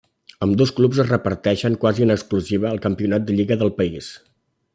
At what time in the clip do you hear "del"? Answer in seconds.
3.65-3.73